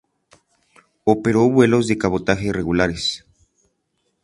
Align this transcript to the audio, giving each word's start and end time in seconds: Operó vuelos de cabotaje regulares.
Operó 1.03 1.47
vuelos 1.51 1.87
de 1.87 1.99
cabotaje 1.99 2.51
regulares. 2.51 3.23